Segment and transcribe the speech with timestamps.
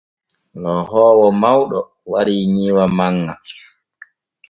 [0.63, 1.79] Loohoowo mawɗo
[2.11, 3.33] warii nyiiwa manŋa.